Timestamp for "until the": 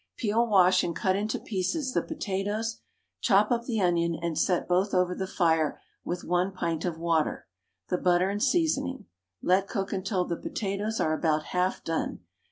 9.93-10.35